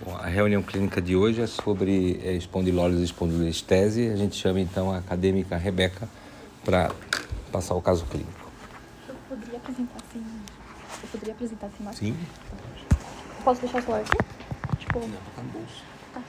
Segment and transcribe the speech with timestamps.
[0.00, 4.08] Bom, a reunião clínica de hoje é sobre é, espondilólise e espondilolistese.
[4.08, 6.08] A gente chama então a acadêmica Rebeca
[6.64, 6.92] para
[7.50, 8.48] passar o caso clínico.
[9.08, 10.24] Eu poderia apresentar assim.
[11.02, 11.96] Eu poderia apresentar assim mais?
[11.96, 12.16] Sim.
[13.42, 14.78] Posso deixar o celular aqui?
[14.78, 15.00] Tipo.
[15.00, 15.82] Não, tá no bolso.
[16.14, 16.22] Tá.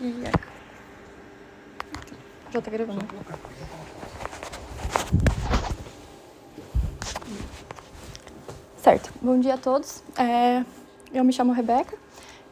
[0.00, 0.43] E aí?
[2.54, 3.04] Já tá gravando.
[8.76, 9.12] Certo.
[9.20, 10.04] Bom dia a todos.
[10.16, 10.64] É,
[11.12, 11.96] eu me chamo Rebeca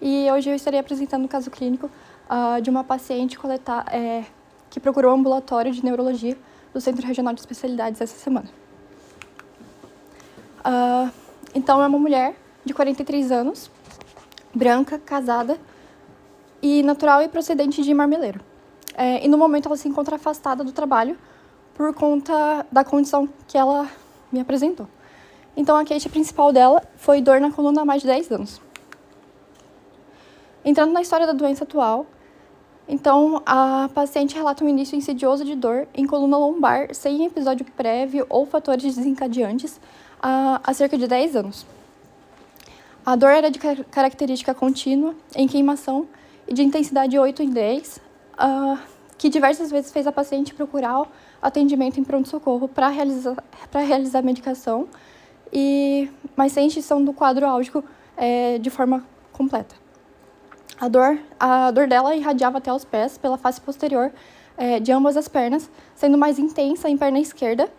[0.01, 1.88] e hoje eu estarei apresentando o caso clínico
[2.28, 4.25] ah, de uma paciente coleta- é,
[4.70, 6.37] que procurou o ambulatório de neurologia
[6.75, 8.48] do Centro Regional de Especialidades essa semana.
[10.64, 11.11] Ah,
[11.55, 13.70] então, é uma mulher de 43 anos,
[14.53, 15.56] branca, casada
[16.61, 18.52] e natural e procedente de Marmeleiro.
[18.95, 21.16] É, e no momento ela se encontra afastada do trabalho
[21.74, 23.88] por conta da condição que ela
[24.30, 24.86] me apresentou.
[25.56, 28.61] Então a queixa principal dela foi dor na coluna há mais de 10 anos.
[30.64, 32.06] Entrando na história da doença atual,
[32.89, 38.27] então a paciente relata um início insidioso de dor em coluna lombar sem episódio prévio
[38.28, 39.80] ou fatores desencadeantes
[40.22, 41.67] há, há cerca de 10 anos.
[43.05, 46.06] A dor era de car- característica contínua, em queimação
[46.47, 48.00] e de intensidade 8 em 10,
[48.43, 48.79] ah,
[49.17, 51.07] que diversas vezes fez a paciente procurar
[51.41, 53.37] atendimento em pronto-socorro para realizar,
[53.73, 54.89] realizar a medicação,
[55.53, 57.85] e, mas sem extinção do quadro álgico
[58.17, 59.77] eh, de forma completa.
[60.81, 64.11] A dor, a dor dela irradiava até os pés pela face posterior
[64.57, 67.70] eh, de ambas as pernas, sendo mais intensa em perna esquerda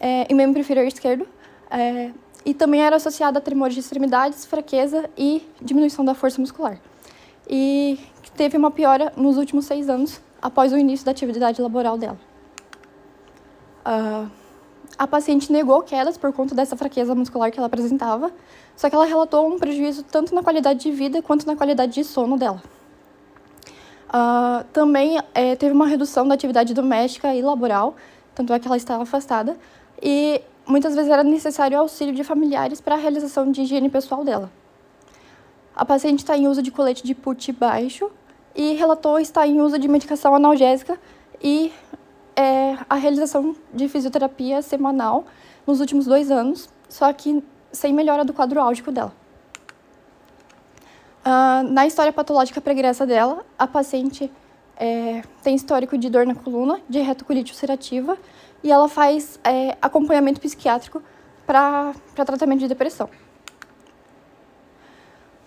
[0.00, 1.28] eh, e membro inferior esquerdo,
[1.70, 2.10] eh,
[2.44, 6.76] e também era associada a tremores de extremidades, fraqueza e diminuição da força muscular.
[7.48, 8.00] E
[8.36, 12.18] teve uma piora nos últimos seis anos, após o início da atividade laboral dela.
[13.84, 14.26] Ah,
[14.98, 18.30] a paciente negou quedas por conta dessa fraqueza muscular que ela apresentava,
[18.76, 22.04] só que ela relatou um prejuízo tanto na qualidade de vida quanto na qualidade de
[22.04, 22.62] sono dela.
[24.08, 27.96] Ah, também eh, teve uma redução da atividade doméstica e laboral,
[28.34, 29.56] tanto é que ela estava afastada,
[30.00, 34.50] e muitas vezes era necessário auxílio de familiares para a realização de higiene pessoal dela.
[35.74, 38.10] A paciente está em uso de colete de put baixo
[38.54, 40.98] e relatou estar em uso de medicação analgésica
[41.42, 41.72] e
[42.36, 45.24] é, a realização de fisioterapia semanal
[45.66, 49.12] nos últimos dois anos, só que sem melhora do quadro álgico dela.
[51.24, 54.30] Ah, na história patológica pregressa dela, a paciente
[54.76, 58.18] é, tem histórico de dor na coluna, de retocolite ulcerativa,
[58.62, 61.02] e ela faz é, acompanhamento psiquiátrico
[61.46, 63.08] para tratamento de depressão.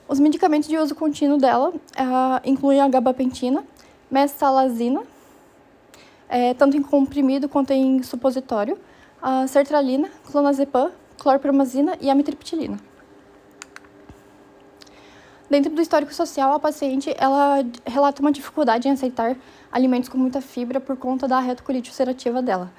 [0.07, 3.63] Os medicamentos de uso contínuo dela ah, incluem a gabapentina,
[4.09, 5.01] mestalazina,
[6.29, 8.77] é, tanto em comprimido quanto em supositório,
[9.21, 12.79] a sertralina, clonazepam, clorpromazina e amitriptilina.
[15.49, 19.35] Dentro do histórico social, a paciente ela relata uma dificuldade em aceitar
[19.71, 22.71] alimentos com muita fibra por conta da retocolite ulcerativa dela.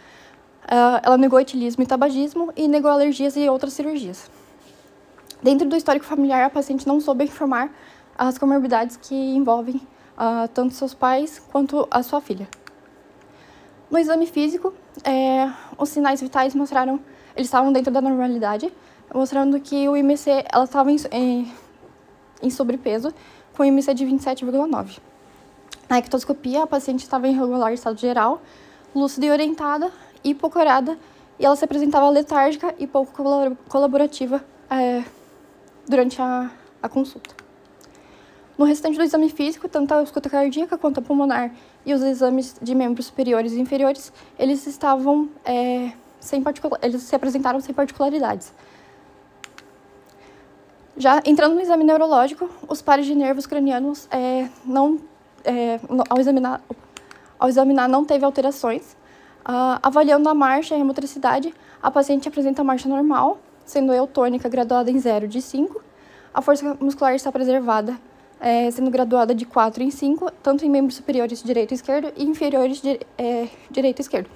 [0.69, 4.31] Ah, ela negou etilismo e tabagismo e negou alergias e outras cirurgias.
[5.47, 7.73] Dentro do histórico familiar, a paciente não soube informar
[8.19, 9.81] as comorbidades que envolvem
[10.19, 12.49] ah, tanto seus pais quanto a sua filha.
[13.89, 14.75] No exame físico,
[15.05, 15.49] é,
[15.79, 16.99] os sinais vitais mostraram,
[17.37, 18.73] eles estavam dentro da normalidade,
[19.15, 21.53] mostrando que o IMC, ela estava em, em,
[22.43, 23.15] em sobrepeso,
[23.57, 24.99] com IMC de 27,9.
[25.89, 28.43] Na ectoscopia, a paciente estava em regular estado geral,
[28.93, 29.93] lúcida e orientada,
[30.25, 30.99] hipocorada,
[31.39, 35.05] e ela se apresentava letárgica e pouco colabor- colaborativa é,
[35.89, 36.51] durante a,
[36.83, 37.35] a consulta.
[38.59, 41.53] No restante do exame físico, tanto a escuta cardíaca quanto a pulmonar
[41.85, 47.15] e os exames de membros superiores e inferiores, eles estavam é, sem particular, eles se
[47.15, 48.53] apresentaram sem particularidades.
[50.97, 54.99] Já entrando no exame neurológico, os pares de nervos cranianos é, não,
[55.45, 56.63] é, ao, examinar,
[57.39, 58.97] ao examinar não teve alterações.
[59.45, 64.91] Ah, avaliando a marcha e a motricidade, a paciente apresenta marcha normal, sendo eutônica graduada
[64.91, 65.83] em 0 de 5.
[66.33, 67.99] A força muscular está preservada,
[68.41, 72.25] é, sendo graduada de 4 em 5, tanto em membros superiores direito e esquerdo e
[72.25, 74.31] inferiores di é, direito e esquerdo.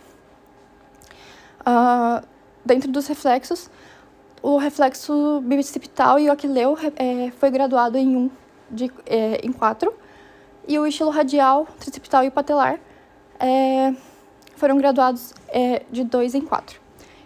[1.64, 2.22] Ah,
[2.64, 3.70] dentro dos reflexos,
[4.42, 8.30] o reflexo bicipital e o aquileu é, foi graduado em 1
[8.70, 9.92] de, é, em 4,
[10.66, 12.78] e o estilo radial, tricipital e patelar
[13.38, 13.94] é,
[14.56, 16.79] foram graduados é, de 2 em 4.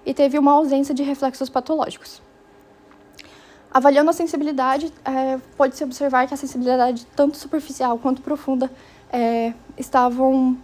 [0.04, 2.20] E teve uma ausência de reflexos patológicos.
[3.72, 8.70] Avaliando a sensibilidade, é, pode-se observar que a sensibilidade, tanto superficial quanto profunda,
[9.12, 10.56] é, estavam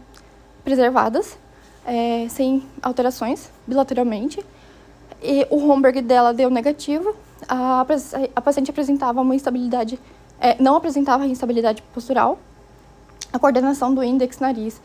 [0.63, 1.37] preservadas,
[1.85, 4.45] é, sem alterações, bilateralmente.
[5.23, 7.15] E o Homberg dela deu negativo.
[7.49, 7.85] A,
[8.37, 9.99] a paciente apresentava uma instabilidade,
[10.39, 12.39] é, não apresentava instabilidade postural.
[13.33, 14.81] A coordenação do índex, nariz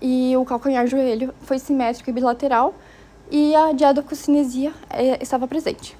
[0.00, 2.74] e o calcanhar-joelho foi simétrico e bilateral.
[3.30, 5.96] E a diadococinesia é, estava presente.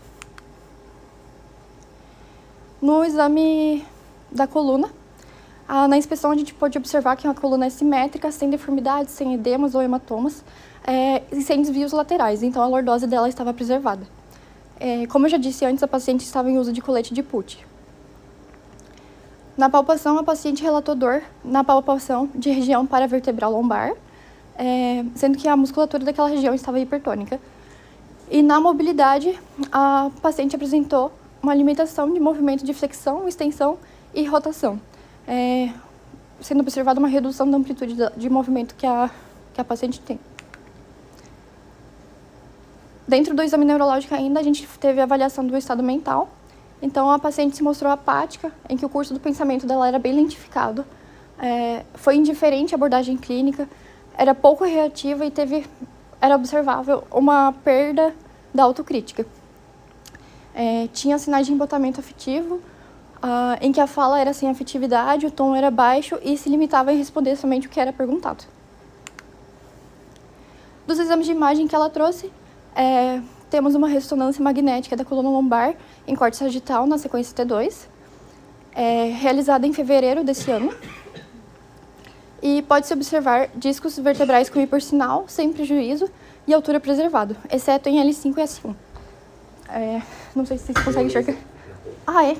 [2.81, 3.85] No exame
[4.31, 4.89] da coluna,
[5.69, 9.75] na inspeção a gente pode observar que a coluna é simétrica, sem deformidades, sem edemas
[9.75, 10.43] ou hematomas
[10.87, 14.07] é, e sem desvios laterais, então a lordose dela estava preservada.
[14.81, 17.67] É, como eu já disse antes, a paciente estava em uso de colete de put.
[19.57, 23.93] Na palpação, a paciente relatou dor na palpação de região paravertebral lombar,
[24.59, 27.41] é, sendo que a musculatura daquela região estava hipertônica.
[28.29, 29.39] E na mobilidade,
[29.73, 33.79] a paciente apresentou uma limitação de movimento de flexão, extensão
[34.13, 34.81] e rotação,
[35.27, 35.71] é,
[36.41, 39.09] sendo observada uma redução da amplitude de movimento que a,
[39.55, 40.19] que a paciente tem.
[43.07, 46.29] Dentro do exame neurológico ainda, a gente teve a avaliação do estado mental.
[46.83, 50.13] Então, a paciente se mostrou apática, em que o curso do pensamento dela era bem
[50.13, 50.85] lentificado.
[51.39, 53.67] É, foi indiferente à abordagem clínica,
[54.19, 55.65] era pouco reativa e teve,
[56.21, 58.13] era observável uma perda
[58.53, 59.25] da autocrítica.
[60.53, 62.61] É, tinha sinais de embotamento afetivo,
[63.23, 66.91] ah, em que a fala era sem afetividade, o tom era baixo e se limitava
[66.91, 68.45] a responder somente o que era perguntado.
[70.85, 72.33] Dos exames de imagem que ela trouxe,
[72.75, 75.75] é, temos uma ressonância magnética da coluna lombar
[76.09, 77.87] em corte sagital na sequência T2,
[78.73, 80.75] é, realizada em fevereiro desse ano.
[82.43, 86.09] E pode-se observar discos vertebrais com hipersinal, sem prejuízo,
[86.47, 88.75] e altura preservado, exceto em L5 e S1.
[89.71, 90.03] É,
[90.35, 91.35] não sei se vocês conseguem enxergar.
[92.07, 92.37] Ah, é?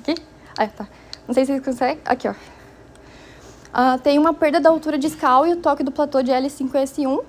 [0.00, 0.22] Aqui?
[0.56, 0.88] Ah, tá.
[1.26, 1.98] Não sei se vocês conseguem.
[2.04, 2.34] Aqui, ó.
[3.72, 6.84] Ah, tem uma perda da altura discal e o toque do platô de L5 e
[6.84, 7.24] S1,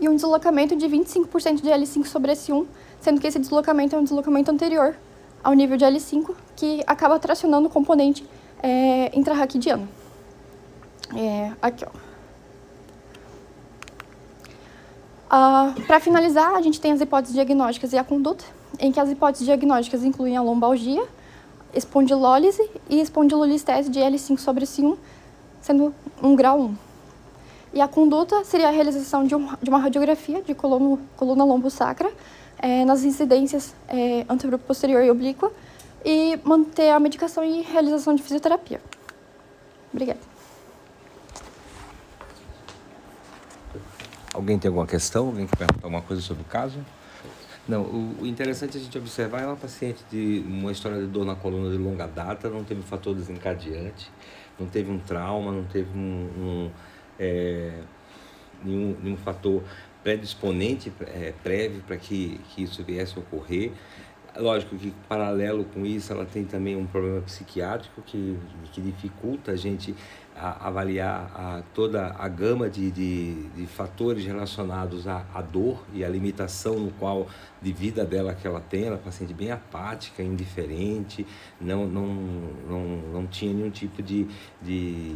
[0.00, 2.66] e um deslocamento de 25% de L5 sobre S1,
[3.00, 4.96] sendo que esse deslocamento é um deslocamento anterior
[5.42, 8.26] ao nível de L5, que acaba tracionando o componente
[8.62, 9.88] é, intrarraquidiano.
[11.14, 12.12] É, aqui, ó.
[15.34, 18.44] Ah, Para finalizar, a gente tem as hipóteses diagnósticas e a conduta,
[18.78, 21.02] em que as hipóteses diagnósticas incluem a lombalgia,
[21.74, 24.96] espondilólise e espondilolistese de L5 sobre S1,
[25.60, 26.76] sendo um grau 1.
[27.74, 32.12] E a conduta seria a realização de, um, de uma radiografia de coluna, coluna lombo-sacra
[32.58, 34.26] é, nas incidências é,
[34.66, 35.50] posterior e oblíqua
[36.04, 38.82] e manter a medicação e realização de fisioterapia.
[39.90, 40.31] Obrigada.
[44.32, 45.26] Alguém tem alguma questão?
[45.26, 46.78] Alguém quer perguntar alguma coisa sobre o caso?
[47.68, 51.36] Não, o, interessante a gente observar é uma paciente de uma história de dor na
[51.36, 54.10] coluna de longa data, não teve fator desencadeante,
[54.58, 56.70] não teve um trauma, não teve um, um
[57.18, 57.72] é,
[58.64, 59.62] nenhum, nenhum fator
[60.02, 63.70] predisponente é, prévio para que, que isso viesse a ocorrer.
[64.34, 68.36] Lógico que, paralelo com isso, ela tem também um problema psiquiátrico que,
[68.72, 69.94] que dificulta a gente
[70.36, 76.04] a, avaliar a, toda a gama de, de, de fatores relacionados à, à, dor e
[76.04, 77.28] à limitação no qual
[77.60, 78.84] de vida dela que ela tem.
[78.84, 81.26] Ela é paciente bem apática, indiferente,
[81.60, 82.06] não, não,
[82.68, 84.26] não, não tinha nenhum tipo de,
[84.60, 85.14] de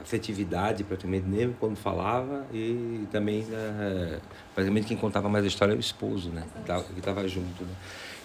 [0.00, 4.18] afetividade praticamente, nem quando falava e também, é,
[4.54, 6.44] praticamente quem contava mais a história era o esposo, né?
[6.92, 7.74] Que estava junto, né?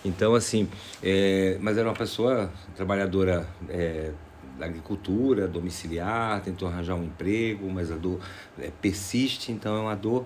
[0.06, 0.70] Então, assim,
[1.04, 4.12] é, mas era uma pessoa trabalhadora é,
[4.60, 8.20] da agricultura, domiciliar, tentou arranjar um emprego, mas a dor
[8.60, 10.25] é, persiste, então é uma dor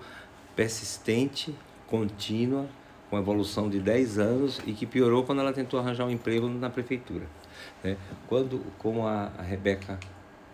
[0.56, 1.54] persistente,
[1.86, 2.66] contínua,
[3.08, 6.68] com evolução de 10 anos e que piorou quando ela tentou arranjar um emprego na
[6.68, 7.24] prefeitura.
[7.82, 7.96] Né?
[8.26, 9.98] Quando, como a, a Rebeca,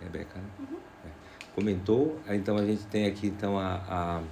[0.00, 0.44] Rebeca né?
[0.58, 0.76] uhum.
[1.06, 1.08] é,
[1.54, 4.22] comentou, então a gente tem aqui então a, a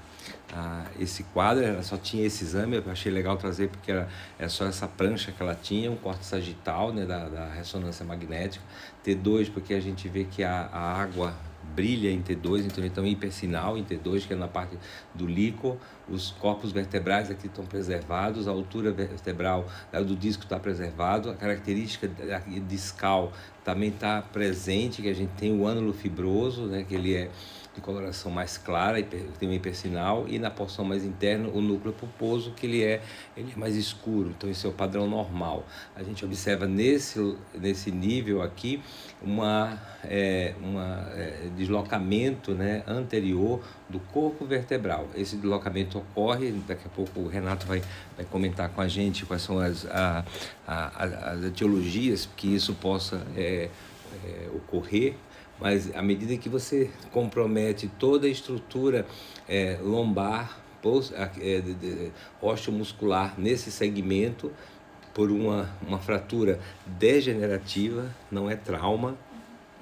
[0.52, 4.08] ah, esse quadro, ela só tinha esse exame, eu achei legal trazer porque era,
[4.38, 8.64] era só essa prancha que ela tinha, um corte sagital né, da, da ressonância magnética,
[9.04, 11.34] T2 porque a gente vê que a, a água
[11.74, 14.76] brilha em T2, então ele tem hipersinal em T2, que é na parte
[15.14, 15.76] do líquor,
[16.08, 22.10] os corpos vertebrais aqui estão preservados, a altura vertebral do disco está preservado, a característica
[22.66, 23.32] discal
[23.64, 27.30] também está presente, que a gente tem o ânulo fibroso, né, que ele é
[27.78, 32.50] de coloração mais clara, tem um hipersinal, e na porção mais interna o núcleo pulposo,
[32.52, 33.00] que ele é,
[33.36, 35.64] ele é mais escuro, então esse é o padrão normal.
[35.94, 38.82] A gente observa nesse, nesse nível aqui
[39.22, 45.08] uma, é, uma é, deslocamento né, anterior do corpo vertebral.
[45.14, 47.82] Esse deslocamento ocorre, daqui a pouco o Renato vai,
[48.16, 50.24] vai comentar com a gente quais são as, a,
[50.66, 53.68] a, as etiologias que isso possa é,
[54.24, 55.14] é ocorrer,
[55.60, 59.06] Mas à medida que você compromete toda a estrutura
[59.48, 60.60] é, lombar,
[61.40, 64.52] é, de, de, osteomuscular nesse segmento,
[65.12, 69.18] por uma, uma fratura degenerativa, não é trauma,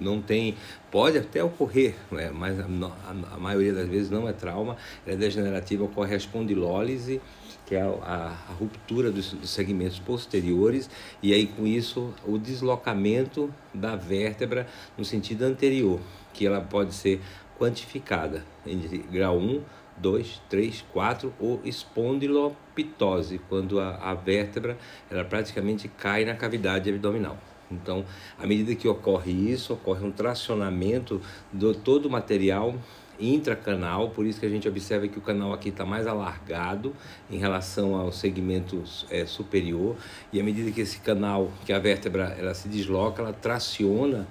[0.00, 0.56] não tem,
[0.90, 2.30] pode até ocorrer, né?
[2.32, 7.20] mas a, a, a, maioria das vezes não é trauma, é degenerativa, ocorre a espondilólise,
[7.66, 10.88] que é a, a ruptura dos, dos, segmentos posteriores,
[11.22, 16.00] e aí com isso o deslocamento da vértebra no sentido anterior,
[16.32, 17.20] que ela pode ser
[17.58, 18.78] quantificada em
[19.10, 19.62] grau 1,
[19.96, 24.78] 2, 3, 4 ou espondilopitose, quando a, a vértebra
[25.10, 27.36] ela praticamente cai na cavidade abdominal.
[27.70, 28.04] Então,
[28.38, 31.20] à medida que ocorre isso, ocorre um tracionamento
[31.52, 32.76] do todo o material
[33.18, 36.94] intracanal, por isso que a gente observa que o canal aqui está mais alargado
[37.30, 39.96] em relação ao segmento é, superior,
[40.32, 44.26] e à medida que esse canal, que a vértebra ela se desloca, ela traciona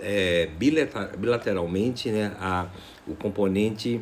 [0.00, 0.48] é,
[1.16, 2.68] bilateralmente né, a,
[3.06, 4.00] o componente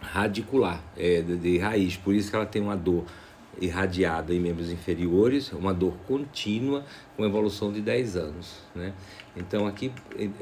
[0.00, 3.04] radicular é, de, de raiz, por isso que ela tem uma dor
[3.60, 6.84] irradiada em membros inferiores, uma dor contínua
[7.16, 8.58] com evolução de 10 anos.
[8.74, 8.92] Né?
[9.36, 9.92] Então aqui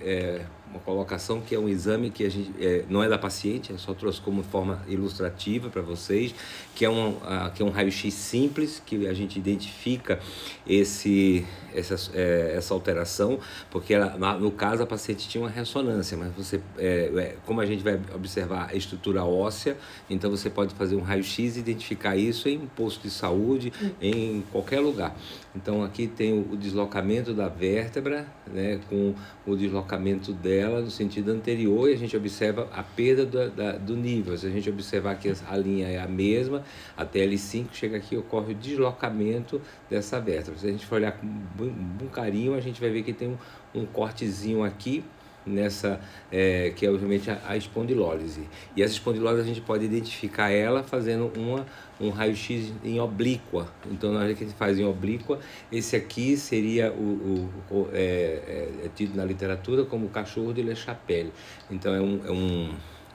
[0.00, 0.44] é,
[0.74, 3.78] uma colocação que é um exame que a gente é, não é da paciente, eu
[3.78, 6.34] só trouxe como forma ilustrativa para vocês,
[6.74, 10.18] que é um, uh, que é um raio-x simples, que a gente identifica
[10.66, 13.38] esse, essa, é, essa alteração,
[13.70, 17.66] porque ela, no caso a paciente tinha uma ressonância, mas você, é, é, como a
[17.66, 19.76] gente vai observar a estrutura óssea,
[20.10, 24.80] então você pode fazer um raio-x e identificar isso em posto de saúde, em qualquer
[24.80, 25.16] lugar.
[25.54, 29.14] Então aqui tem o deslocamento da vértebra, né, com
[29.46, 33.96] o deslocamento dela no sentido anterior e a gente observa a perda do, da, do
[33.96, 34.36] nível.
[34.36, 36.62] Se a gente observar que a linha é a mesma,
[36.96, 40.58] até L5 chega aqui ocorre o deslocamento dessa vértebra.
[40.58, 43.80] Se a gente for olhar com um carinho, a gente vai ver que tem um,
[43.80, 45.04] um cortezinho aqui
[45.46, 48.48] nessa é, que é obviamente a, a, espondilólise.
[48.76, 51.66] E essa espondilólise a gente pode identificar ela fazendo uma
[52.00, 53.72] um raio-x em oblíqua.
[53.90, 55.38] Então, na hora que a gente faz em oblíqua,
[55.70, 60.52] esse aqui seria o, o, o é, é, é, tido na literatura como o cachorro
[60.52, 61.32] de Le Chapelle.
[61.70, 62.74] Então, é um, é um,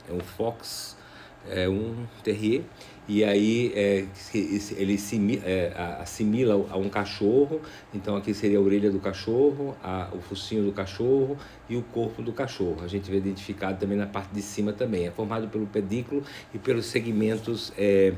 [0.10, 0.96] é um fox,
[1.50, 2.64] é um terrier
[3.10, 4.06] e aí é,
[4.78, 7.60] ele se, é, assimila a um cachorro,
[7.92, 11.36] então aqui seria a orelha do cachorro, a, o focinho do cachorro
[11.70, 12.78] e o corpo do cachorro.
[12.84, 15.06] A gente vê identificado também na parte de cima também.
[15.06, 16.24] É formado pelo pedículo
[16.54, 18.14] e pelos segmentos é,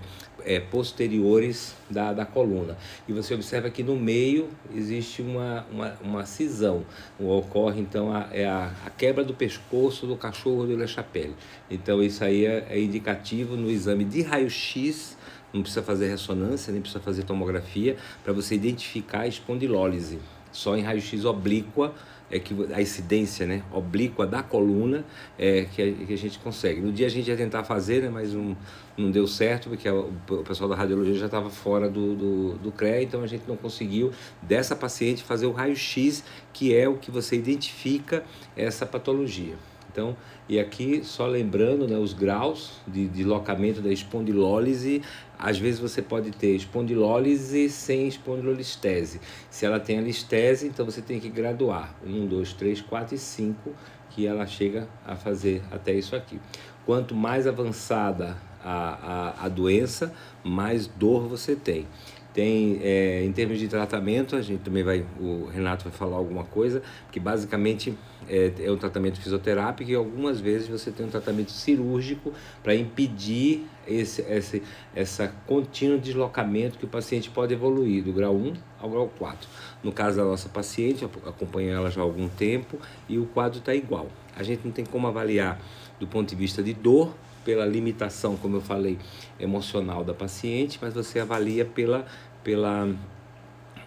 [0.46, 2.77] é, posteriores da, da coluna.
[3.08, 6.86] E você observa que no meio existe uma, uma, uma cisão.
[7.20, 11.36] Ocorre então a, é a, a quebra do pescoço do cachorro de Le Chapelle.
[11.70, 15.17] Então isso aí é, é indicativo no exame de raio-x
[15.53, 20.20] não precisa fazer ressonância, nem precisa fazer tomografia, para você identificar a espondilólise.
[20.51, 21.93] Só em raio-x oblíqua
[22.31, 25.03] é que a incidência né, oblíqua da coluna
[25.38, 26.79] é que a, que a gente consegue.
[26.79, 28.55] No dia a gente ia tentar fazer, né, mas um,
[28.98, 32.72] não deu certo, porque a, o pessoal da radiologia já estava fora do, do, do
[32.72, 37.12] CREA, então a gente não conseguiu dessa paciente fazer o raio-x, que é o que
[37.12, 38.24] você identifica
[38.55, 39.55] essa patologia.
[39.92, 40.16] Então,
[40.48, 45.02] e aqui só lembrando né, os graus de deslocamento da espondilólise,
[45.38, 49.20] às vezes você pode ter espondilólise sem espondilolistese.
[49.50, 53.18] Se ela tem a listese, então você tem que graduar 1, 2, 3, 4 e
[53.18, 53.72] 5,
[54.10, 56.40] que ela chega a fazer até isso aqui.
[56.86, 61.88] Quanto mais avançada a, a, a doença, mais dor você tem.
[62.34, 66.46] Tem, é, em termos de tratamento, a gente também vai, o Renato vai falar alguma
[66.46, 67.94] coisa, que basicamente
[68.30, 72.32] é, é um tratamento fisioterápico e algumas vezes você tem um tratamento cirúrgico
[72.64, 74.64] para impedir esse, esse
[74.96, 79.50] essa contínuo deslocamento que o paciente pode evoluir do grau 1 ao grau 4.
[79.84, 82.78] No caso da nossa paciente, acompanho ela já há algum tempo
[83.10, 84.08] e o quadro está igual.
[84.36, 85.60] A gente não tem como avaliar
[86.00, 88.98] do ponto de vista de dor, pela limitação, como eu falei,
[89.40, 92.06] emocional da paciente, mas você avalia pela,
[92.44, 92.94] pela,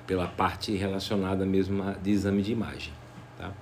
[0.06, 2.92] pela parte relacionada mesmo de exame de imagem.
[3.38, 3.52] Tá?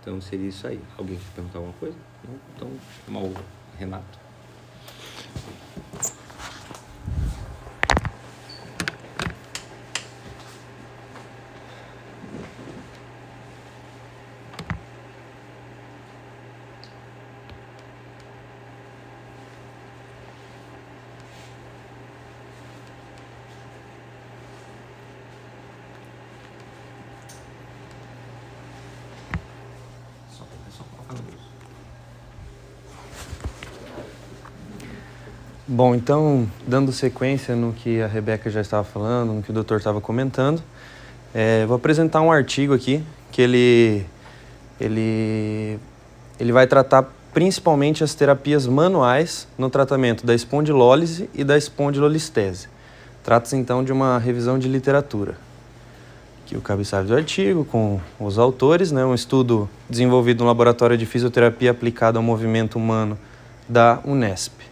[0.00, 0.80] Então seria isso aí.
[0.96, 1.96] Alguém quer perguntar alguma coisa?
[2.26, 2.34] Não?
[2.54, 2.70] Então,
[3.08, 3.30] mal,
[3.78, 4.25] Renato.
[35.76, 39.76] Bom, então, dando sequência no que a Rebeca já estava falando, no que o doutor
[39.76, 40.62] estava comentando,
[41.34, 44.06] é, vou apresentar um artigo aqui que ele,
[44.80, 45.78] ele
[46.40, 52.68] ele vai tratar principalmente as terapias manuais no tratamento da espondilólise e da espondilolistese.
[53.22, 55.36] Trata-se então de uma revisão de literatura.
[56.42, 61.04] Aqui o cabeçalho do artigo com os autores, né, um estudo desenvolvido no Laboratório de
[61.04, 63.18] Fisioterapia aplicada ao movimento humano
[63.68, 64.65] da Unesp.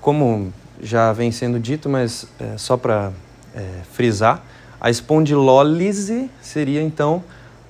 [0.00, 3.12] Como já vem sendo dito, mas é, só para
[3.54, 4.42] é, frisar,
[4.80, 7.22] a espondilólise seria então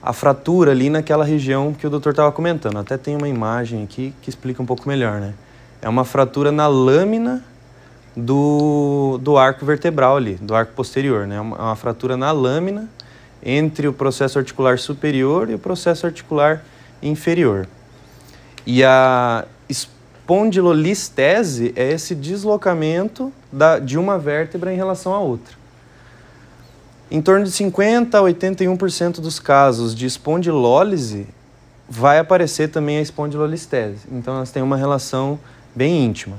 [0.02, 2.78] a fratura ali naquela região que o doutor estava comentando.
[2.78, 5.34] Até tem uma imagem aqui que explica um pouco melhor, né?
[5.80, 7.44] É uma fratura na lâmina
[8.16, 11.36] do, do arco vertebral ali, do arco posterior, né?
[11.36, 12.88] É uma, uma fratura na lâmina
[13.42, 16.62] entre o processo articular superior e o processo articular
[17.02, 17.66] inferior.
[18.66, 19.44] E a
[20.28, 25.56] espondilolistese é esse deslocamento da, de uma vértebra em relação à outra.
[27.10, 31.26] Em torno de 50 a 81% dos casos de espondilólise
[31.88, 34.00] vai aparecer também a espondilolistese.
[34.12, 35.40] Então elas têm uma relação
[35.74, 36.36] bem íntima.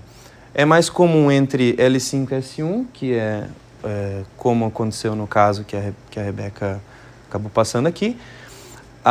[0.53, 3.47] É mais comum entre L5 e S1, que é,
[3.83, 6.79] é como aconteceu no caso que a, que a Rebeca
[7.27, 8.15] acabou passando aqui.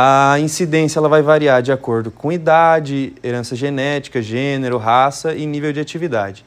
[0.01, 5.73] A incidência ela vai variar de acordo com idade, herança genética, gênero, raça e nível
[5.73, 6.45] de atividade.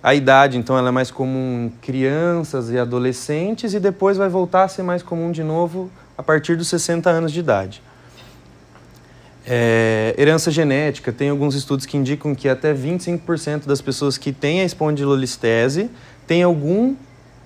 [0.00, 4.62] A idade, então, ela é mais comum em crianças e adolescentes e depois vai voltar
[4.62, 7.82] a ser mais comum de novo a partir dos 60 anos de idade.
[9.44, 14.60] É, herança genética, tem alguns estudos que indicam que até 25% das pessoas que têm
[14.60, 15.90] a espondilolistese
[16.28, 16.94] têm algum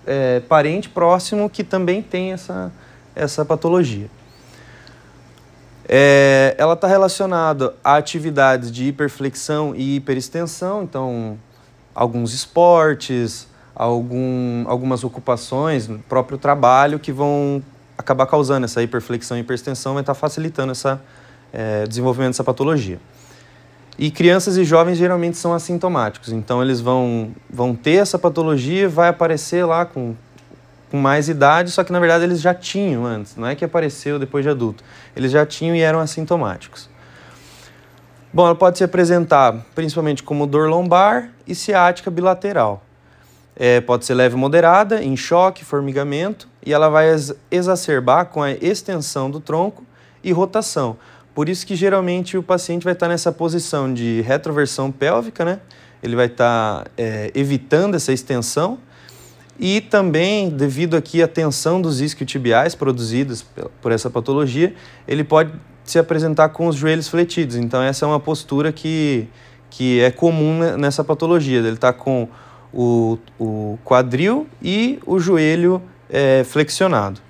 [0.06, 2.70] é, parente próximo que também tem essa,
[3.16, 4.10] essa patologia.
[5.94, 11.38] É, ela está relacionada a atividades de hiperflexão e hiperextensão, então
[11.94, 17.62] alguns esportes, algum, algumas ocupações, próprio trabalho que vão
[17.98, 20.88] acabar causando essa hiperflexão e hiperextensão, vai estar tá facilitando esse
[21.52, 22.98] é, desenvolvimento dessa patologia.
[23.98, 29.10] E crianças e jovens geralmente são assintomáticos, então eles vão, vão ter essa patologia, vai
[29.10, 30.14] aparecer lá com,
[30.92, 34.18] com mais idade, só que na verdade eles já tinham antes, não é que apareceu
[34.18, 34.84] depois de adulto,
[35.16, 36.86] eles já tinham e eram assintomáticos.
[38.30, 42.84] Bom, ela pode se apresentar principalmente como dor lombar e ciática bilateral.
[43.56, 47.06] É, pode ser leve moderada, em choque, formigamento, e ela vai
[47.50, 49.84] exacerbar com a extensão do tronco
[50.22, 50.98] e rotação.
[51.34, 55.60] Por isso que geralmente o paciente vai estar nessa posição de retroversão pélvica, né?
[56.02, 58.78] Ele vai estar é, evitando essa extensão
[59.58, 63.44] e também, devido aqui à tensão dos isquiotibiais produzidos
[63.80, 64.74] por essa patologia,
[65.06, 65.52] ele pode
[65.84, 67.56] se apresentar com os joelhos fletidos.
[67.56, 69.28] Então, essa é uma postura que,
[69.70, 71.58] que é comum nessa patologia.
[71.58, 72.28] Ele está com
[72.72, 77.20] o, o quadril e o joelho é, flexionado.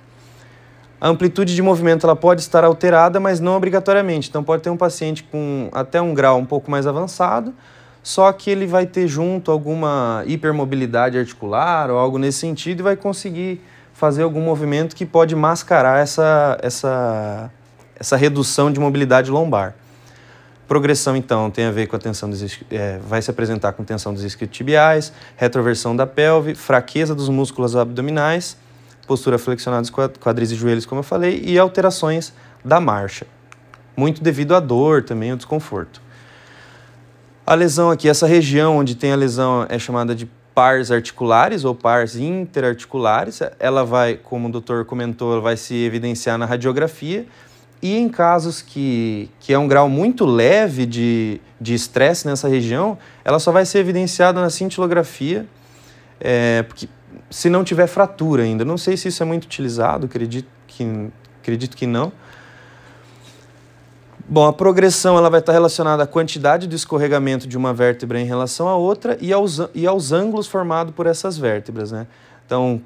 [1.01, 4.29] A amplitude de movimento ela pode estar alterada, mas não obrigatoriamente.
[4.29, 7.53] Então, pode ter um paciente com até um grau um pouco mais avançado,
[8.03, 12.97] só que ele vai ter junto alguma hipermobilidade articular ou algo nesse sentido e vai
[12.97, 13.61] conseguir
[13.93, 17.49] fazer algum movimento que pode mascarar essa, essa
[18.03, 19.75] essa redução de mobilidade lombar.
[20.67, 24.13] Progressão, então, tem a ver com a tensão dos, é, vai se apresentar com tensão
[24.13, 28.57] dos isquiotibiais, retroversão da pelve, fraqueza dos músculos abdominais,
[29.07, 33.25] postura flexionada dos quadris e joelhos, como eu falei, e alterações da marcha.
[33.95, 36.01] Muito devido à dor também, ao desconforto.
[37.45, 40.25] A lesão aqui, essa região onde tem a lesão é chamada de
[40.55, 43.41] pars articulares ou pars interarticulares.
[43.59, 47.25] Ela vai, como o doutor comentou, vai se evidenciar na radiografia
[47.81, 53.39] e em casos que, que é um grau muito leve de estresse nessa região, ela
[53.39, 55.45] só vai ser evidenciada na cintilografia,
[56.21, 56.87] é, porque
[57.29, 58.63] se não tiver fratura ainda.
[58.63, 61.09] Não sei se isso é muito utilizado, acredito que,
[61.41, 62.13] acredito que não.
[64.25, 68.25] Bom, a progressão ela vai estar relacionada à quantidade de escorregamento de uma vértebra em
[68.25, 71.91] relação à outra e aos, e aos ângulos formados por essas vértebras.
[71.91, 72.07] Né?
[72.45, 72.81] Então,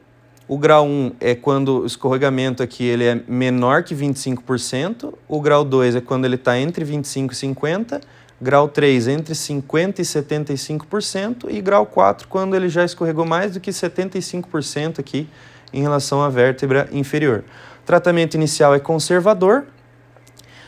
[0.47, 5.13] o grau 1 é quando o escorregamento aqui ele é menor que 25%.
[5.27, 8.01] O grau 2 é quando ele está entre 25% e 50%.
[8.39, 11.45] Grau 3 entre 50% e 75%.
[11.49, 15.27] E grau 4 quando ele já escorregou mais do que 75% aqui
[15.71, 17.43] em relação à vértebra inferior.
[17.83, 19.65] O tratamento inicial é conservador,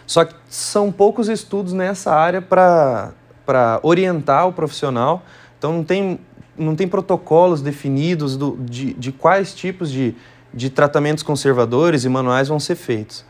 [0.09, 5.23] só que são poucos estudos nessa área para orientar o profissional.
[5.55, 6.19] Então não tem
[6.57, 10.15] não tem protocolos definidos do, de, de quais tipos de,
[10.51, 13.23] de tratamentos conservadores e manuais vão ser feitos.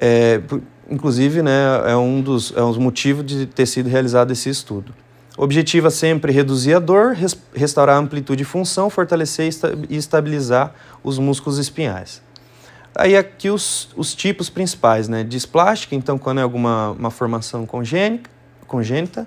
[0.00, 0.40] É,
[0.90, 1.52] inclusive, né,
[1.86, 4.92] é um dos é um motivos de ter sido realizado esse estudo.
[5.38, 9.48] O objetivo é sempre reduzir a dor, res, restaurar a amplitude e função, fortalecer
[9.88, 12.25] e estabilizar os músculos espinhais.
[12.98, 15.22] Aí aqui os, os tipos principais, né?
[15.22, 18.30] Displástica, então quando é alguma uma formação congênica,
[18.66, 19.26] congênita.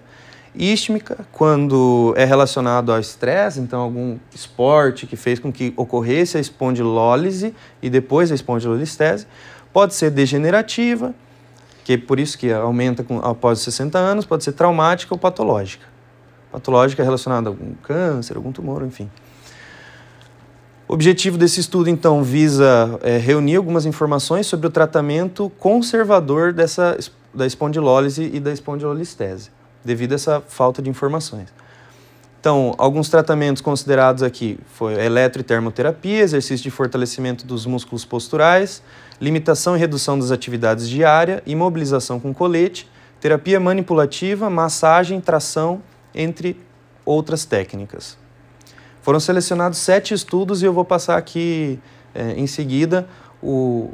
[0.55, 6.39] Ístmica, quando é relacionado ao estresse, então algum esporte que fez com que ocorresse a
[6.39, 9.27] espondilólise e depois a espondilolistese.
[9.71, 11.13] Pode ser degenerativa,
[11.83, 15.85] que é por isso que aumenta com, após 60 anos, pode ser traumática ou patológica.
[16.51, 19.09] Patológica é relacionada a algum câncer, algum tumor, enfim.
[20.89, 26.97] O objetivo desse estudo, então, visa é, reunir algumas informações sobre o tratamento conservador dessa,
[27.31, 29.51] da espondilólise e da espondilolistese,
[29.85, 31.53] devido a essa falta de informações.
[32.39, 38.81] Então, alguns tratamentos considerados aqui foi eletro e termoterapia, exercício de fortalecimento dos músculos posturais,
[39.21, 42.89] limitação e redução das atividades diárias, imobilização com colete,
[43.21, 45.83] terapia manipulativa, massagem, tração,
[46.15, 46.59] entre
[47.05, 48.17] outras técnicas.
[49.01, 51.79] Foram selecionados sete estudos e eu vou passar aqui
[52.13, 53.07] é, em seguida
[53.41, 53.91] o,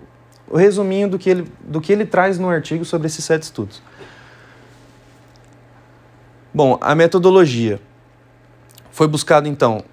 [0.49, 3.81] o resuminho do que, ele, do que ele traz no artigo sobre esses sete estudos.
[6.53, 7.81] Bom, a metodologia.
[8.89, 9.83] Foi buscado, então,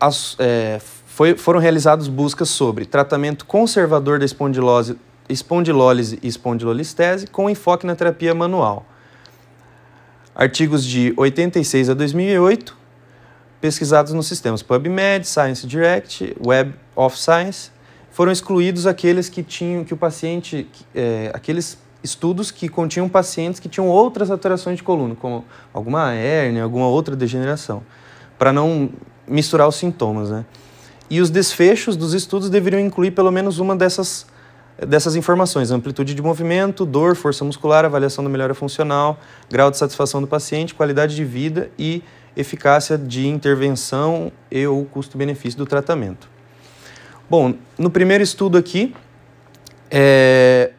[0.00, 7.48] as, é, foi, foram realizadas buscas sobre tratamento conservador da espondilose, espondilólise e espondilolistese com
[7.48, 8.84] enfoque na terapia manual.
[10.34, 12.76] Artigos de 86 a 2008,
[13.62, 17.70] pesquisados nos sistemas PubMed, Science Direct, Web of Science,
[18.10, 23.68] foram excluídos aqueles que tinham que o paciente, é, aqueles estudos que continham pacientes que
[23.68, 27.84] tinham outras alterações de coluna, como alguma hérnia, alguma outra degeneração,
[28.36, 28.90] para não
[29.28, 30.44] misturar os sintomas, né?
[31.08, 34.26] E os desfechos dos estudos deveriam incluir pelo menos uma dessas
[34.76, 40.20] dessas informações: amplitude de movimento, dor, força muscular, avaliação da melhora funcional, grau de satisfação
[40.20, 42.02] do paciente, qualidade de vida e
[42.36, 46.28] eficácia de intervenção e ou custo-benefício do tratamento.
[47.28, 48.94] Bom, no primeiro estudo aqui,
[49.90, 50.72] é...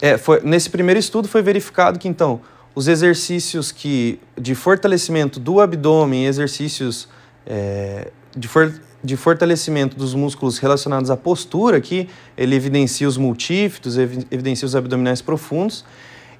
[0.00, 2.40] É, foi, nesse primeiro estudo foi verificado que, então,
[2.74, 7.08] os exercícios que, de fortalecimento do abdômen, exercícios
[7.46, 8.72] é, de, for,
[9.06, 15.22] de fortalecimento dos músculos relacionados à postura, que ele evidencia os multífitos, evidencia os abdominais
[15.22, 15.84] profundos.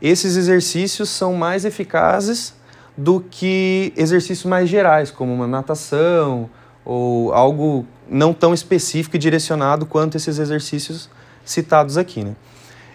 [0.02, 2.52] Esses exercícios são mais eficazes
[2.96, 6.50] do que exercícios mais gerais, como uma natação
[6.84, 11.08] ou algo não tão específico e direcionado quanto esses exercícios
[11.44, 12.24] citados aqui.
[12.24, 12.34] Né?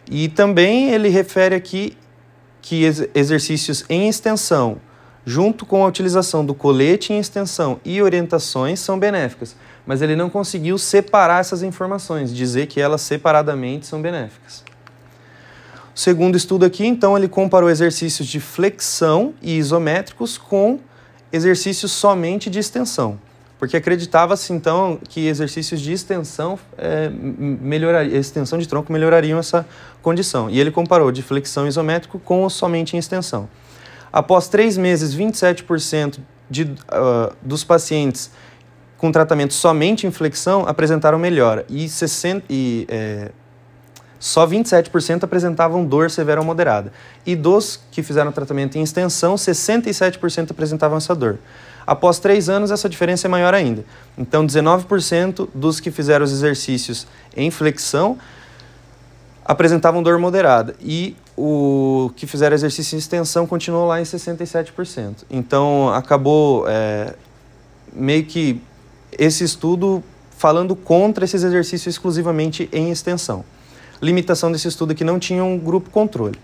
[0.10, 1.98] E também ele refere aqui
[2.62, 2.84] que
[3.16, 4.78] exercícios em extensão
[5.26, 9.56] junto com a utilização do colete em extensão e orientações, são benéficas.
[9.86, 14.64] Mas ele não conseguiu separar essas informações, dizer que elas separadamente são benéficas.
[15.94, 20.80] O segundo estudo aqui, então, ele comparou exercícios de flexão e isométricos com
[21.32, 23.20] exercícios somente de extensão.
[23.60, 27.12] Porque acreditava-se, então, que exercícios de extensão, é,
[28.12, 29.68] extensão de tronco melhorariam essa
[30.02, 30.50] condição.
[30.50, 33.48] E ele comparou de flexão isométrico com somente em extensão.
[34.12, 36.19] Após três meses, 27%
[36.50, 38.32] de, uh, dos pacientes
[38.97, 43.32] com tratamento somente em flexão apresentaram melhora e, 60, e é,
[44.19, 46.93] só 27% apresentavam dor severa ou moderada.
[47.26, 51.39] E dos que fizeram tratamento em extensão, 67% apresentavam essa dor.
[51.88, 53.84] Após três anos, essa diferença é maior ainda.
[54.15, 58.19] Então, 19% dos que fizeram os exercícios em flexão
[59.43, 60.76] apresentavam dor moderada.
[60.80, 65.23] E o que fizeram exercício em extensão continuou lá em 67%.
[65.27, 67.15] Então, acabou é,
[67.91, 68.62] meio que
[69.17, 70.04] esse estudo
[70.38, 73.43] falando contra esses exercícios exclusivamente em extensão.
[73.99, 76.38] Limitação desse estudo que não tinha um grupo controle.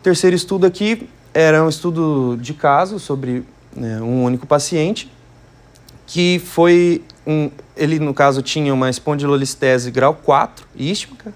[0.00, 5.10] Terceiro estudo aqui era um estudo de caso sobre né, um único paciente
[6.06, 11.32] que foi um, ele no caso tinha uma espondilolistese grau 4 ístmica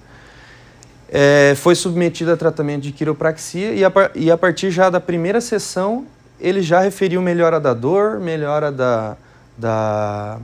[1.09, 5.41] é, foi submetido a tratamento de quiropraxia e a, e a partir já da primeira
[5.41, 6.07] sessão
[6.41, 9.17] ele já referiu melhora da dor, melhora da,
[9.57, 10.39] da,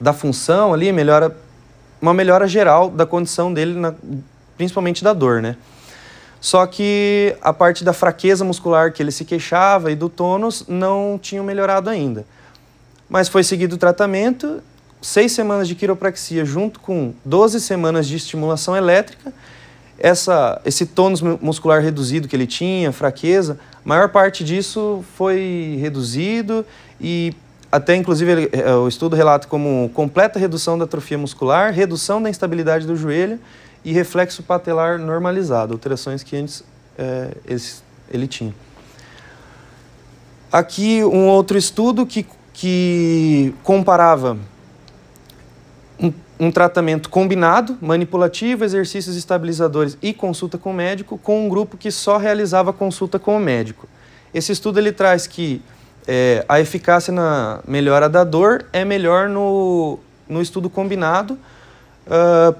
[0.00, 1.36] da função ali, melhora,
[2.00, 3.94] uma melhora geral da condição dele, na,
[4.56, 5.56] principalmente da dor, né?
[6.40, 11.18] Só que a parte da fraqueza muscular que ele se queixava e do tônus não
[11.20, 12.24] tinham melhorado ainda.
[13.08, 14.62] Mas foi seguido o tratamento,
[15.00, 19.32] seis semanas de quiropraxia junto com 12 semanas de estimulação elétrica
[19.98, 26.64] essa, esse tônus muscular reduzido que ele tinha, fraqueza, maior parte disso foi reduzido
[27.00, 27.34] e
[27.70, 32.30] até inclusive ele, é, o estudo relata como completa redução da atrofia muscular, redução da
[32.30, 33.40] instabilidade do joelho
[33.84, 36.62] e reflexo patelar normalizado, alterações que antes
[36.96, 37.30] é,
[38.10, 38.54] ele tinha.
[40.50, 42.24] Aqui um outro estudo que
[42.58, 44.36] que comparava
[46.38, 51.90] um, tratamento combinado, manipulativo, exercícios estabilizadores e consulta com o médico, com um grupo que
[51.90, 53.88] só realizava consulta com o médico.
[54.32, 55.62] Esse estudo ele traz que
[56.06, 59.98] é, a eficácia na melhora da dor é melhor no,
[60.28, 61.34] no estudo combinado,
[62.06, 62.56] uh,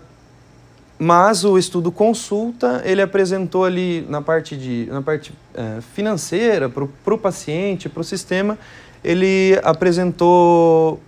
[0.98, 7.14] mas o estudo consulta ele apresentou ali na parte, de, na parte uh, financeira para
[7.14, 8.58] o paciente, para o sistema,
[9.02, 11.00] ele apresentou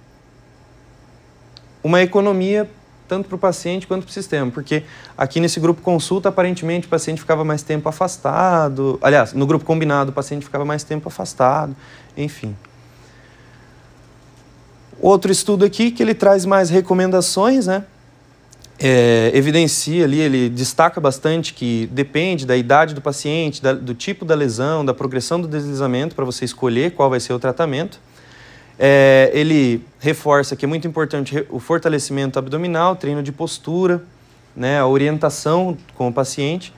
[1.83, 2.69] uma economia
[3.11, 4.85] tanto para o paciente quanto para o sistema, porque
[5.19, 10.11] aqui nesse grupo consulta, aparentemente, o paciente ficava mais tempo afastado, aliás, no grupo combinado,
[10.11, 11.75] o paciente ficava mais tempo afastado,
[12.17, 12.55] enfim.
[15.01, 17.85] Outro estudo aqui que ele traz mais recomendações, né?
[18.79, 24.25] É, evidencia ali, ele destaca bastante que depende da idade do paciente, da, do tipo
[24.25, 28.01] da lesão, da progressão do deslizamento para você escolher qual vai ser o tratamento.
[28.83, 34.03] É, ele reforça que é muito importante o fortalecimento abdominal, treino de postura,
[34.57, 36.73] né, a orientação com o paciente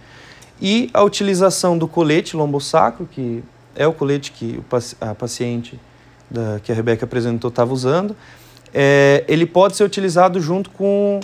[0.61, 3.45] e a utilização do colete lombosacro, que
[3.77, 4.61] é o colete que
[5.01, 5.79] a paciente
[6.29, 8.17] da, que a Rebeca apresentou estava usando.
[8.75, 11.21] É, ele pode ser utilizado junto com,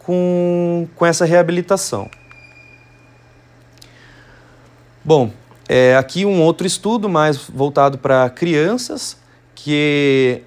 [0.00, 2.10] com, com essa reabilitação.
[5.04, 5.30] Bom,
[5.68, 9.16] é, aqui um outro estudo mais voltado para crianças,
[9.64, 10.42] que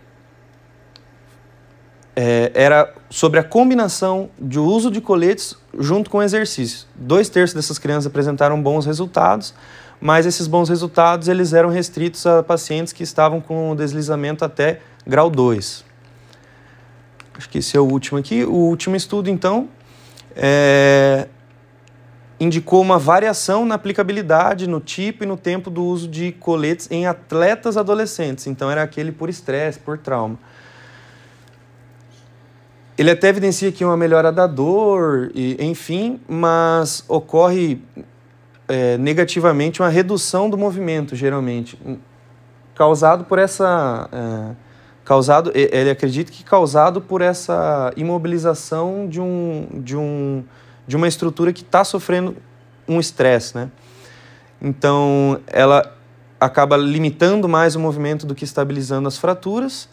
[2.15, 6.87] é, era sobre a combinação de uso de coletes junto com exercícios.
[6.95, 9.53] Dois terços dessas crianças apresentaram bons resultados,
[9.99, 15.29] mas esses bons resultados eles eram restritos a pacientes que estavam com deslizamento até grau
[15.29, 15.83] 2.
[17.37, 18.45] Acho que esse é o último aqui.
[18.45, 19.67] O último estudo, então,
[20.35, 21.27] é,
[22.41, 27.05] indicou uma variação na aplicabilidade, no tipo e no tempo do uso de coletes em
[27.05, 28.47] atletas adolescentes.
[28.47, 30.39] Então, era aquele por estresse, por trauma.
[32.97, 37.79] Ele até evidencia aqui uma melhora da dor, e, enfim, mas ocorre
[38.67, 41.77] é, negativamente uma redução do movimento, geralmente,
[42.73, 44.09] causado por essa.
[44.11, 44.55] É,
[45.05, 50.43] causado, ele acredita que causado por essa imobilização de um, de um
[50.91, 52.35] de uma estrutura que está sofrendo
[52.85, 53.69] um estresse, né?
[54.61, 55.95] Então, ela
[56.37, 59.87] acaba limitando mais o movimento do que estabilizando as fraturas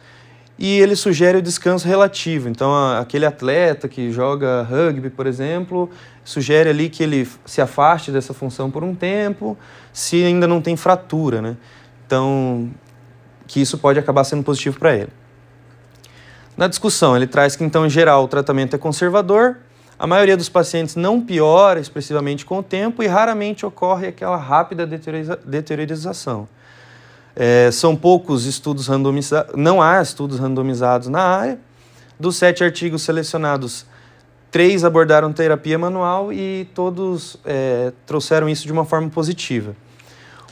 [0.59, 2.49] e ele sugere o descanso relativo.
[2.49, 5.89] Então, aquele atleta que joga rugby, por exemplo,
[6.25, 9.57] sugere ali que ele se afaste dessa função por um tempo,
[9.93, 11.57] se ainda não tem fratura, né?
[12.05, 12.73] Então,
[13.47, 15.13] que isso pode acabar sendo positivo para ele.
[16.57, 19.59] Na discussão, ele traz que, então, em geral, o tratamento é conservador,
[19.99, 24.87] a maioria dos pacientes não piora expressivamente com o tempo e raramente ocorre aquela rápida
[24.87, 26.49] deteriorização.
[27.35, 31.59] É, são poucos estudos randomizados, não há estudos randomizados na área.
[32.19, 33.87] Dos sete artigos selecionados,
[34.51, 39.75] três abordaram terapia manual e todos é, trouxeram isso de uma forma positiva.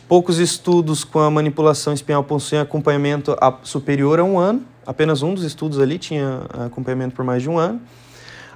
[0.09, 5.42] Poucos estudos com a manipulação espinhal possuem acompanhamento superior a um ano, apenas um dos
[5.42, 7.80] estudos ali tinha acompanhamento por mais de um ano.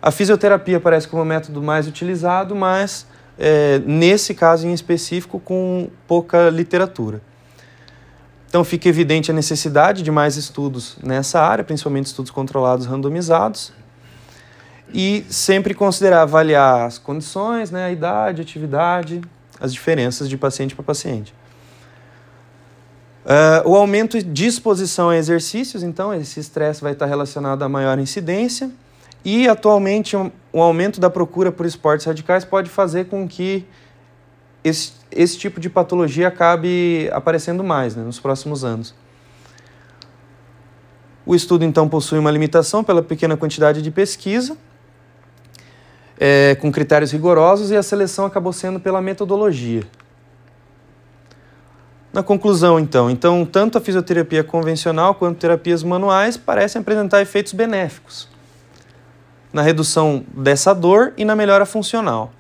[0.03, 3.07] A fisioterapia parece como o método mais utilizado, mas
[3.39, 7.21] é, nesse caso em específico com pouca literatura.
[8.49, 13.73] Então fica evidente a necessidade de mais estudos nessa área, principalmente estudos controlados randomizados,
[14.93, 19.21] e sempre considerar avaliar as condições, né, a idade, a atividade,
[19.61, 21.33] as diferenças de paciente para paciente.
[23.25, 27.99] Uh, o aumento de exposição a exercícios, então, esse estresse vai estar relacionado a maior
[27.99, 28.71] incidência.
[29.25, 33.67] E atualmente um, um aumento da procura por esportes radicais pode fazer com que
[34.65, 38.95] esse, esse tipo de patologia acabe aparecendo mais né, nos próximos anos.
[41.25, 44.57] O estudo então possui uma limitação pela pequena quantidade de pesquisa,
[46.19, 49.83] é, com critérios rigorosos, e a seleção acabou sendo pela metodologia.
[52.13, 58.30] Na conclusão, então, então, tanto a fisioterapia convencional quanto terapias manuais parecem apresentar efeitos benéficos
[59.53, 62.33] na redução dessa dor e na melhora funcional.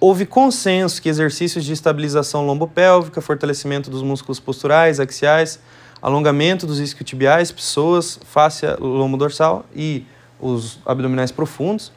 [0.00, 5.58] Houve consenso que exercícios de estabilização lombopélvica, fortalecimento dos músculos posturais, axiais,
[6.00, 10.06] alongamento dos isquiotibiais, pessoas, fáscia lombo-dorsal e
[10.40, 11.92] os abdominais profundos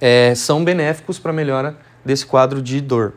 [0.00, 3.14] é, são benéficos para a melhora desse quadro de dor.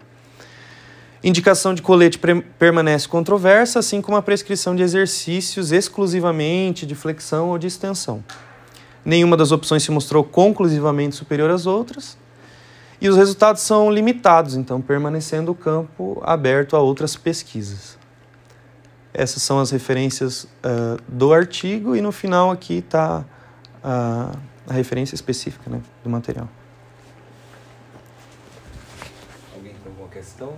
[1.23, 2.19] Indicação de colete
[2.59, 8.23] permanece controversa, assim como a prescrição de exercícios exclusivamente de flexão ou de extensão.
[9.05, 12.17] Nenhuma das opções se mostrou conclusivamente superior às outras.
[12.99, 17.99] E os resultados são limitados, então permanecendo o campo aberto a outras pesquisas.
[19.13, 23.23] Essas são as referências uh, do artigo e no final aqui está
[23.83, 24.37] uh,
[24.67, 26.49] a referência específica né, do material.
[29.55, 30.53] Alguém tem alguma questão?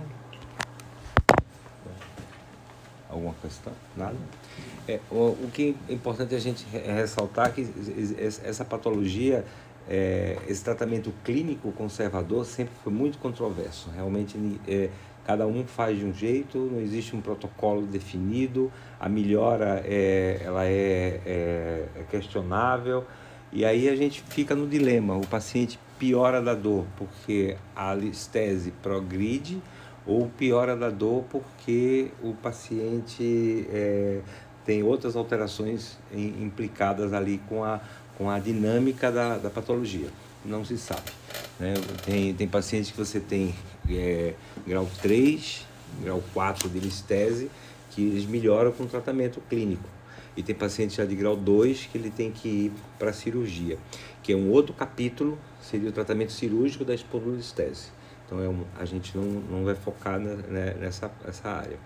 [3.08, 3.72] Alguma questão?
[3.96, 4.16] Nada?
[4.86, 7.66] É, o, o, que é importante a gente ressaltar é que
[8.44, 9.44] essa patologia,
[9.88, 13.90] é, esse tratamento clínico conservador sempre foi muito controverso.
[13.94, 14.36] Realmente,
[14.68, 14.90] é,
[15.26, 20.64] cada um faz de um jeito, não existe um protocolo definido, a melhora é, ela
[20.64, 23.06] é, é, é questionável.
[23.50, 28.70] E aí a gente fica no dilema: o paciente piora da dor porque a listese
[28.82, 29.60] progride
[30.08, 34.20] ou piora da dor porque o paciente é,
[34.64, 37.78] tem outras alterações implicadas ali com a,
[38.16, 40.08] com a dinâmica da, da patologia.
[40.44, 41.10] Não se sabe.
[41.60, 41.74] Né?
[42.06, 43.54] Tem, tem pacientes que você tem
[43.90, 44.32] é,
[44.66, 45.66] grau 3,
[46.02, 47.50] grau 4 de listese,
[47.90, 49.88] que eles melhoram com tratamento clínico.
[50.34, 53.76] E tem pacientes já de grau 2 que ele tem que ir para cirurgia,
[54.22, 57.97] que é um outro capítulo, seria o tratamento cirúrgico da espondilolistese.
[58.28, 61.78] Então é um, a gente não, não vai focar na, né, nessa, nessa área.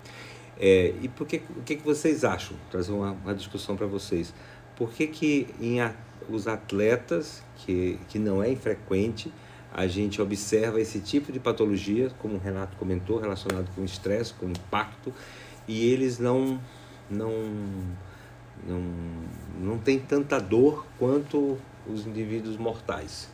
[0.58, 2.56] É, e por que, o que, que vocês acham?
[2.68, 4.34] Trazer uma, uma discussão para vocês.
[4.76, 5.94] Por que, que em a,
[6.28, 9.32] os atletas, que, que não é infrequente,
[9.72, 14.46] a gente observa esse tipo de patologia, como o Renato comentou, relacionado com estresse, com
[14.46, 15.14] impacto,
[15.68, 16.60] e eles não,
[17.08, 17.32] não,
[18.66, 18.82] não,
[19.60, 23.28] não têm tanta dor quanto os indivíduos mortais.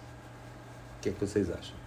[0.99, 1.78] O que, é que vocês acham?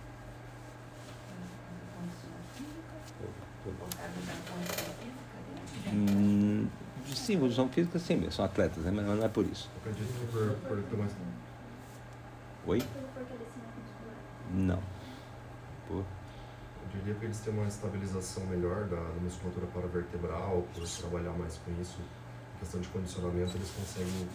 [5.92, 6.68] Hum,
[7.14, 8.92] sim, condição física sim, são atletas, né?
[8.94, 9.70] mas não é por isso.
[9.74, 11.12] Eu acredito que por, por ter mais.
[12.66, 12.84] Oi?
[14.54, 14.80] Não.
[15.88, 15.98] Por...
[15.98, 21.58] Eu diria que eles têm uma estabilização melhor da, da musculatura paravertebral, por trabalhar mais
[21.58, 22.00] com isso.
[22.56, 24.28] Em questão de condicionamento, eles conseguem.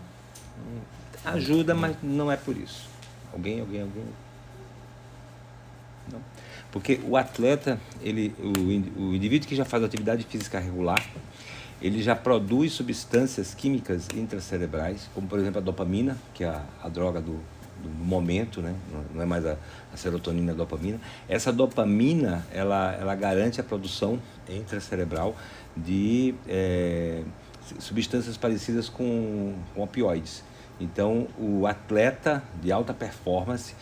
[0.59, 0.81] Hum,
[1.25, 2.89] ajuda, mas não é por isso.
[3.33, 4.05] Alguém, alguém, alguém.
[6.13, 6.21] Não.
[6.71, 11.03] Porque o atleta, ele, o, o indivíduo que já faz atividade física regular,
[11.81, 16.89] ele já produz substâncias químicas intracerebrais, como por exemplo a dopamina, que é a, a
[16.89, 17.39] droga do,
[17.83, 18.75] do momento, né?
[19.15, 19.57] não é mais a,
[19.93, 20.99] a serotonina a dopamina.
[21.29, 25.37] Essa dopamina, ela, ela garante a produção intracerebral
[25.77, 27.23] de é,
[27.79, 30.43] substâncias parecidas com, com opioides.
[30.81, 33.75] Então, o atleta de alta performance,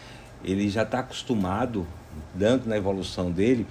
[0.44, 1.86] ele já está acostumado,
[2.34, 3.66] dando na evolução dele,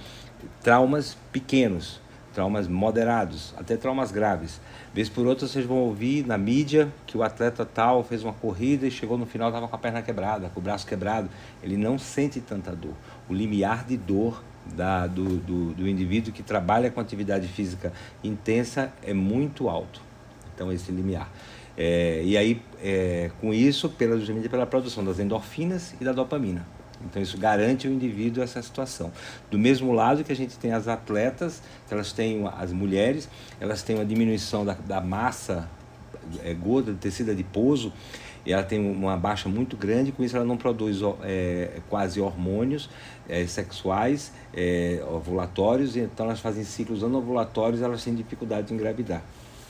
[0.62, 2.02] traumas pequenos,
[2.34, 4.60] traumas moderados, até traumas graves.
[4.94, 8.88] Vez por outra vocês vão ouvir na mídia que o atleta tal fez uma corrida
[8.88, 11.30] e chegou no final estava com a perna quebrada, com o braço quebrado.
[11.62, 12.94] Ele não sente tanta dor.
[13.30, 14.44] O limiar de dor
[14.76, 17.94] da, do, do, do indivíduo que trabalha com atividade física
[18.24, 20.02] intensa é muito alto.
[20.54, 21.30] Então esse limiar.
[21.76, 24.18] É, e aí, é, com isso, pela,
[24.50, 26.66] pela produção das endorfinas e da dopamina.
[27.06, 29.12] Então isso garante o indivíduo essa situação.
[29.52, 33.84] Do mesmo lado que a gente tem as atletas, que elas têm as mulheres, elas
[33.84, 35.70] têm uma diminuição da, da massa
[36.44, 37.92] é, gorda, do tecido adiposo,
[38.46, 42.90] e ela tem uma baixa muito grande, com isso ela não produz é, quase hormônios
[43.28, 49.24] é, sexuais, é, ovulatórios, então elas fazem ciclos anovulatórios, elas têm dificuldade de engravidar,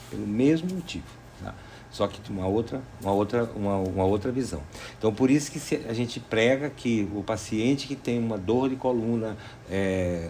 [0.10, 1.06] pelo mesmo motivo.
[1.44, 1.54] Tá?
[1.94, 4.62] Só que uma outra, uma outra, uma, uma outra visão.
[4.98, 8.76] Então, por isso que a gente prega que o paciente que tem uma dor de
[8.76, 9.38] coluna
[9.70, 10.28] é,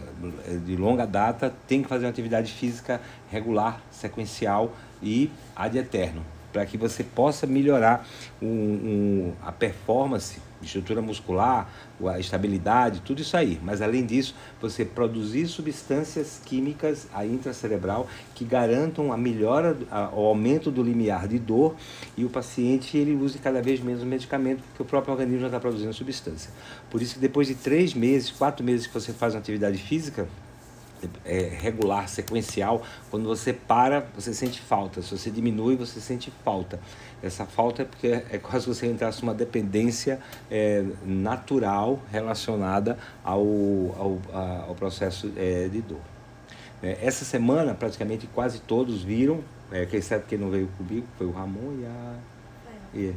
[0.65, 6.21] de longa data tem que fazer uma atividade física regular, sequencial e ad eterno,
[6.53, 8.07] para que você possa melhorar
[8.41, 11.69] um, um, a performance estrutura muscular,
[12.05, 13.59] a estabilidade, tudo isso aí.
[13.61, 19.77] Mas além disso, você produzir substâncias químicas a intracerebral que garantam a melhora,
[20.13, 21.75] o aumento do limiar de dor
[22.17, 25.59] e o paciente ele use cada vez menos medicamento porque o próprio organismo já está
[25.59, 26.51] produzindo substância.
[26.89, 30.27] Por isso que depois de três meses, quatro meses que você faz uma atividade física,
[31.25, 35.01] é, regular, sequencial, quando você para, você sente falta.
[35.01, 36.80] Se você diminui, você sente falta.
[37.21, 40.19] Essa falta é porque é quase você entrasse numa dependência
[40.51, 44.19] é, natural relacionada ao, ao,
[44.67, 46.01] ao processo é, de dor.
[46.84, 51.25] É, essa semana, praticamente quase todos viram, é, que exceto quem não veio comigo, foi
[51.25, 52.32] o Ramon e a.
[52.93, 53.13] E,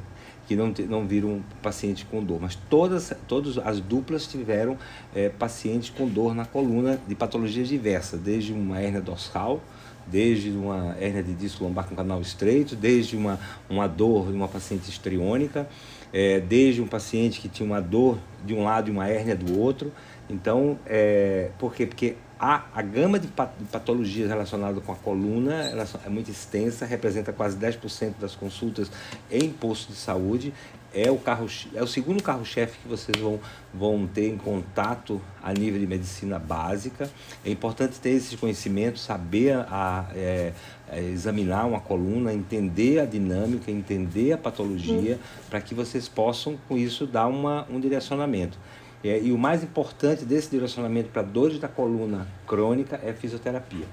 [0.46, 4.78] que não, não viram um paciente com dor, mas todas, todas as duplas tiveram
[5.14, 9.60] é, pacientes com dor na coluna de patologias diversas, desde uma hernia dorsal,
[10.06, 14.46] desde uma hernia de disco lombar com canal estreito, desde uma, uma dor de uma
[14.46, 15.68] paciente estriônica,
[16.12, 19.58] é, desde um paciente que tinha uma dor de um lado e uma hérnia do
[19.58, 19.92] outro.
[20.28, 21.86] Então, é, por quê?
[21.86, 27.32] Porque a, a gama de patologias relacionadas com a coluna ela é muito extensa, representa
[27.32, 28.90] quase 10% das consultas
[29.30, 30.52] em posto de saúde.
[30.94, 33.38] É o, carro, é o segundo carro-chefe que vocês vão,
[33.72, 37.10] vão ter em contato a nível de medicina básica.
[37.44, 40.52] É importante ter esse conhecimento, saber a, é,
[40.88, 45.42] é, examinar uma coluna, entender a dinâmica, entender a patologia, hum.
[45.50, 48.58] para que vocês possam, com isso, dar uma, um direcionamento.
[49.04, 53.86] É, e o mais importante desse direcionamento para dores da coluna crônica é fisioterapia.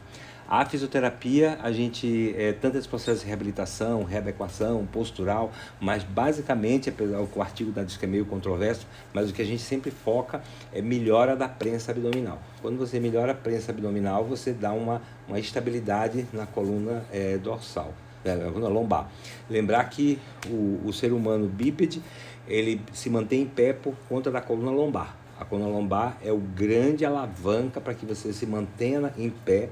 [0.47, 7.23] A fisioterapia, a gente, é, tanto esse processo de reabilitação, readequação, postural, mas basicamente, apesar
[7.23, 10.41] do artigo da diz que é meio controverso, mas o que a gente sempre foca
[10.73, 12.41] é melhora da prensa abdominal.
[12.61, 17.93] Quando você melhora a prensa abdominal, você dá uma, uma estabilidade na coluna é, dorsal,
[18.23, 19.11] né, na coluna lombar.
[19.49, 20.19] Lembrar que
[20.49, 22.01] o, o ser humano bípede,
[22.47, 25.17] ele se mantém em pé por conta da coluna lombar.
[25.39, 29.69] A coluna lombar é o grande alavanca para que você se mantenha em pé,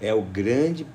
[0.00, 0.86] é o grande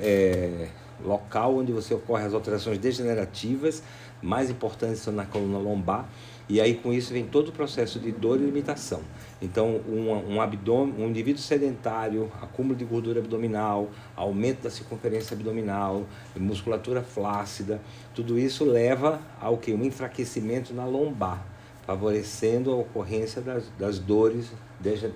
[0.00, 0.68] é,
[1.04, 3.82] local onde você ocorre as alterações degenerativas
[4.22, 6.08] mais importantes são na coluna lombar
[6.48, 9.02] e aí com isso vem todo o processo de dor e limitação.
[9.40, 16.06] Então, um, um, abdômen, um indivíduo sedentário, acúmulo de gordura abdominal, aumento da circunferência abdominal,
[16.34, 17.80] musculatura flácida,
[18.14, 19.72] tudo isso leva ao que?
[19.72, 21.46] Um enfraquecimento na lombar,
[21.86, 24.50] favorecendo a ocorrência das, das dores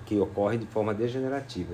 [0.05, 1.73] que ocorrem de forma degenerativa.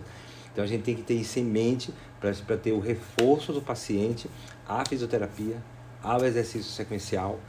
[0.51, 4.29] Então, a gente tem que ter isso em mente para ter o reforço do paciente
[4.67, 5.57] à fisioterapia,
[6.01, 7.39] ao exercício sequencial,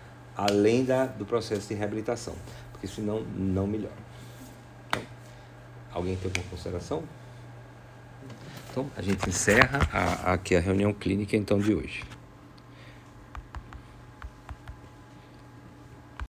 [0.40, 2.34] além da, do processo de reabilitação,
[2.72, 3.92] porque senão não melhora.
[4.88, 5.02] Então,
[5.92, 7.02] alguém tem alguma consideração?
[8.70, 12.02] Então, a gente encerra a, aqui a reunião clínica então de hoje.